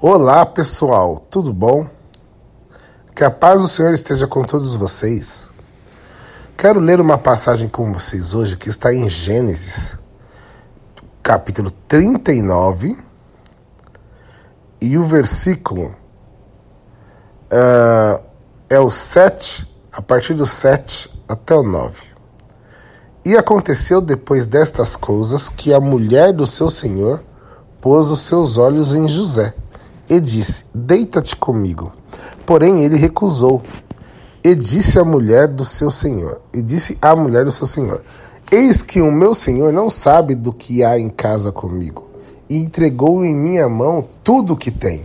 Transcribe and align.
Olá 0.00 0.46
pessoal, 0.46 1.18
tudo 1.28 1.52
bom? 1.52 1.88
Que 3.16 3.24
a 3.24 3.32
paz 3.32 3.60
do 3.60 3.66
Senhor 3.66 3.92
esteja 3.92 4.28
com 4.28 4.44
todos 4.44 4.76
vocês. 4.76 5.50
Quero 6.56 6.78
ler 6.78 7.00
uma 7.00 7.18
passagem 7.18 7.68
com 7.68 7.92
vocês 7.92 8.32
hoje 8.32 8.56
que 8.56 8.68
está 8.68 8.94
em 8.94 9.08
Gênesis, 9.08 9.98
capítulo 11.20 11.72
39, 11.88 12.96
e 14.80 14.96
o 14.96 15.02
versículo 15.02 15.96
uh, 17.52 18.22
é 18.70 18.78
o 18.78 18.90
7, 18.90 19.68
a 19.92 20.00
partir 20.00 20.34
do 20.34 20.46
7 20.46 21.24
até 21.26 21.56
o 21.56 21.64
9. 21.64 22.02
E 23.24 23.36
aconteceu 23.36 24.00
depois 24.00 24.46
destas 24.46 24.94
coisas 24.94 25.48
que 25.48 25.74
a 25.74 25.80
mulher 25.80 26.32
do 26.32 26.46
seu 26.46 26.70
senhor 26.70 27.20
pôs 27.80 28.12
os 28.12 28.20
seus 28.20 28.58
olhos 28.58 28.94
em 28.94 29.08
José 29.08 29.52
e 30.08 30.20
disse: 30.20 30.64
Deita-te 30.74 31.36
comigo. 31.36 31.92
Porém 32.46 32.82
ele 32.82 32.96
recusou. 32.96 33.62
E 34.42 34.54
disse 34.54 34.98
à 34.98 35.04
mulher 35.04 35.48
do 35.48 35.64
seu 35.64 35.90
senhor: 35.90 36.40
E 36.52 36.62
disse 36.62 36.96
à 37.02 37.14
mulher 37.14 37.44
do 37.44 37.52
seu 37.52 37.66
senhor: 37.66 38.02
Eis 38.50 38.82
que 38.82 39.00
o 39.00 39.12
meu 39.12 39.34
senhor 39.34 39.72
não 39.72 39.90
sabe 39.90 40.34
do 40.34 40.52
que 40.52 40.82
há 40.82 40.98
em 40.98 41.10
casa 41.10 41.52
comigo, 41.52 42.08
e 42.48 42.58
entregou 42.58 43.24
em 43.24 43.34
minha 43.34 43.68
mão 43.68 44.08
tudo 44.22 44.54
o 44.54 44.56
que 44.56 44.70
tem. 44.70 45.02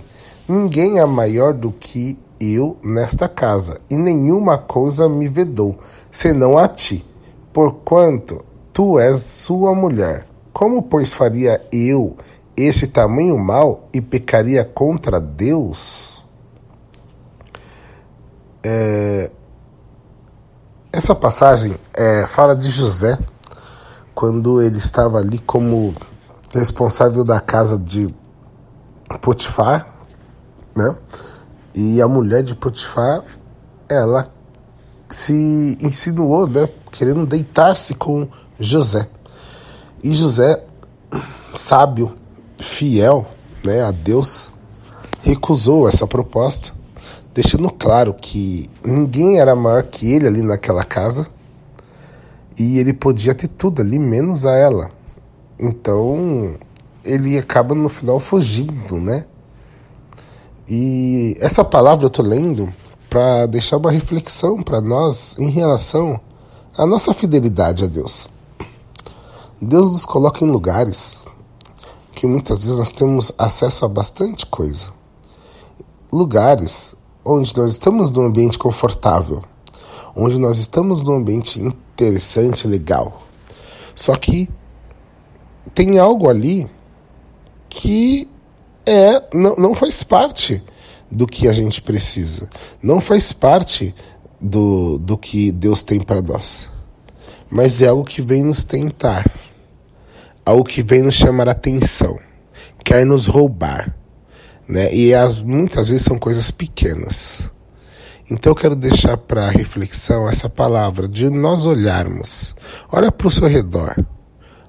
Ninguém 0.47 0.99
é 0.99 1.05
maior 1.05 1.53
do 1.53 1.71
que 1.71 2.17
eu 2.39 2.77
nesta 2.83 3.27
casa, 3.27 3.79
e 3.89 3.97
nenhuma 3.97 4.57
coisa 4.57 5.09
me 5.09 5.27
vedou, 5.27 5.77
senão 6.11 6.57
a 6.57 6.67
ti, 6.67 7.03
porquanto 7.51 8.43
tu 8.71 8.99
és 8.99 9.21
sua 9.21 9.73
mulher. 9.73 10.25
Como, 10.53 10.83
pois, 10.83 11.13
faria 11.13 11.61
eu 11.71 12.15
esse 12.55 12.87
tamanho 12.87 13.37
mal 13.37 13.89
e 13.93 14.01
pecaria 14.01 14.63
contra 14.63 15.19
Deus? 15.19 16.23
É, 18.63 19.31
essa 20.91 21.13
passagem 21.13 21.75
é, 21.93 22.25
fala 22.27 22.55
de 22.55 22.69
José 22.69 23.17
quando 24.13 24.61
ele 24.61 24.77
estava 24.77 25.17
ali 25.17 25.39
como 25.39 25.93
responsável 26.53 27.25
da 27.25 27.39
casa 27.39 27.77
de 27.77 28.13
Potifar, 29.21 29.93
né? 30.75 30.95
E 31.75 32.01
a 32.01 32.07
mulher 32.07 32.43
de 32.43 32.55
Potifar, 32.55 33.23
ela 33.89 34.31
se 35.09 35.77
insinuou, 35.81 36.47
né? 36.47 36.69
Querendo 36.91 37.25
deitar-se 37.25 37.95
com 37.95 38.27
José. 38.59 39.09
E 40.03 40.13
José, 40.13 40.63
sábio, 41.55 42.15
fiel 42.59 43.25
né, 43.63 43.81
a 43.81 43.91
Deus, 43.91 44.51
recusou 45.21 45.87
essa 45.87 46.05
proposta, 46.05 46.73
deixando 47.33 47.71
claro 47.71 48.13
que 48.13 48.69
ninguém 48.83 49.39
era 49.39 49.55
maior 49.55 49.83
que 49.83 50.11
ele 50.11 50.27
ali 50.27 50.41
naquela 50.41 50.83
casa 50.83 51.27
e 52.59 52.77
ele 52.77 52.93
podia 52.93 53.33
ter 53.33 53.47
tudo 53.47 53.81
ali, 53.81 53.97
menos 53.97 54.45
a 54.45 54.55
ela. 54.55 54.89
Então 55.57 56.55
ele 57.03 57.37
acaba 57.37 57.73
no 57.73 57.89
final 57.89 58.19
fugindo, 58.19 58.99
né? 58.99 59.25
E 60.67 61.35
essa 61.39 61.63
palavra 61.63 62.05
eu 62.05 62.09
tô 62.09 62.21
lendo 62.21 62.73
para 63.09 63.45
deixar 63.45 63.77
uma 63.77 63.91
reflexão 63.91 64.61
para 64.61 64.81
nós 64.81 65.37
em 65.37 65.49
relação 65.49 66.19
à 66.77 66.85
nossa 66.85 67.13
fidelidade 67.13 67.83
a 67.83 67.87
Deus. 67.87 68.27
Deus 69.61 69.91
nos 69.91 70.05
coloca 70.05 70.43
em 70.43 70.47
lugares 70.47 71.25
que 72.23 72.27
muitas 72.27 72.63
vezes 72.63 72.77
nós 72.77 72.89
temos 72.89 73.33
acesso 73.37 73.83
a 73.83 73.87
bastante 73.89 74.45
coisa. 74.45 74.93
Lugares 76.09 76.95
onde 77.25 77.53
nós 77.57 77.71
estamos 77.71 78.11
num 78.11 78.21
ambiente 78.21 78.57
confortável, 78.57 79.43
onde 80.15 80.39
nós 80.39 80.57
estamos 80.57 81.03
num 81.03 81.15
ambiente 81.15 81.59
interessante, 81.59 82.65
legal. 82.65 83.23
Só 83.93 84.15
que 84.15 84.49
tem 85.75 85.99
algo 85.99 86.29
ali 86.29 86.71
que 87.67 88.29
é 88.85 89.21
não, 89.33 89.57
não 89.57 89.75
faz 89.75 90.01
parte 90.01 90.63
do 91.11 91.27
que 91.27 91.49
a 91.49 91.51
gente 91.51 91.81
precisa, 91.81 92.49
não 92.81 93.01
faz 93.01 93.33
parte 93.33 93.93
do, 94.39 94.97
do 94.97 95.17
que 95.17 95.51
Deus 95.51 95.83
tem 95.83 95.99
para 95.99 96.21
nós, 96.21 96.69
mas 97.49 97.81
é 97.81 97.89
algo 97.89 98.05
que 98.05 98.21
vem 98.21 98.45
nos 98.45 98.63
tentar 98.63 99.29
algo 100.45 100.63
que 100.63 100.83
vem 100.83 101.03
nos 101.03 101.15
chamar 101.15 101.47
atenção, 101.49 102.19
quer 102.83 103.05
nos 103.05 103.25
roubar, 103.25 103.95
né? 104.67 104.93
E 104.93 105.13
as, 105.13 105.41
muitas 105.41 105.89
vezes 105.89 106.05
são 106.05 106.17
coisas 106.17 106.51
pequenas. 106.51 107.49
Então 108.29 108.51
eu 108.51 108.55
quero 108.55 108.75
deixar 108.75 109.17
para 109.17 109.49
reflexão 109.49 110.27
essa 110.29 110.49
palavra 110.49 111.07
de 111.07 111.29
nós 111.29 111.65
olharmos. 111.65 112.55
Olha 112.91 113.11
para 113.11 113.27
o 113.27 113.31
seu 113.31 113.47
redor. 113.47 113.95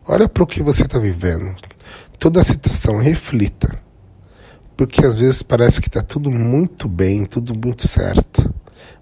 Olha 0.06 0.28
para 0.28 0.42
o 0.42 0.46
que 0.46 0.62
você 0.62 0.82
está 0.82 0.98
vivendo. 0.98 1.54
Toda 2.18 2.41
a 2.41 2.44
situação, 2.44 2.98
reflita. 2.98 3.78
Porque 4.76 5.06
às 5.06 5.20
vezes 5.20 5.42
parece 5.42 5.80
que 5.80 5.86
está 5.88 6.02
tudo 6.02 6.30
muito 6.30 6.88
bem, 6.88 7.24
tudo 7.24 7.54
muito 7.54 7.86
certo. 7.86 8.52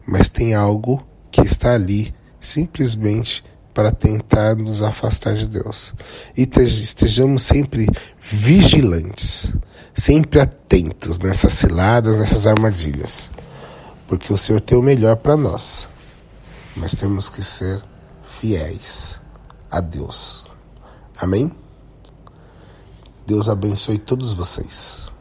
Mas 0.06 0.28
tem 0.28 0.54
algo 0.54 1.02
que 1.30 1.40
está 1.40 1.74
ali 1.74 2.14
simplesmente 2.38 3.42
para 3.74 3.90
tentar 3.90 4.54
nos 4.56 4.82
afastar 4.82 5.34
de 5.34 5.46
Deus. 5.46 5.92
E 6.36 6.42
estejamos 6.42 7.42
sempre 7.42 7.86
vigilantes, 8.18 9.50
sempre 9.94 10.40
atentos 10.40 11.18
nessas 11.18 11.52
ciladas, 11.54 12.18
nessas 12.18 12.46
armadilhas. 12.46 13.30
Porque 14.06 14.32
o 14.32 14.38
Senhor 14.38 14.60
tem 14.60 14.76
o 14.76 14.82
melhor 14.82 15.16
para 15.16 15.36
nós. 15.36 15.86
Mas 16.76 16.94
temos 16.94 17.28
que 17.28 17.42
ser 17.42 17.82
fiéis 18.24 19.18
a 19.70 19.80
Deus. 19.80 20.46
Amém? 21.18 21.52
Deus 23.26 23.48
abençoe 23.48 23.98
todos 23.98 24.32
vocês. 24.32 25.11